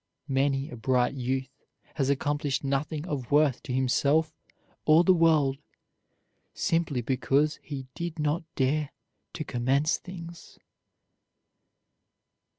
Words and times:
Many 0.27 0.67
a 0.71 0.75
bright 0.75 1.13
youth 1.13 1.51
has 1.93 2.09
accomplished 2.09 2.63
nothing 2.63 3.05
of 3.05 3.29
worth 3.29 3.61
to 3.61 3.71
himself 3.71 4.33
or 4.83 5.03
the 5.03 5.13
world 5.13 5.59
simply 6.55 7.01
because 7.01 7.59
he 7.61 7.85
did 7.93 8.17
not 8.17 8.41
dare 8.55 8.89
to 9.33 9.43
commence 9.43 9.99
things. 9.99 10.57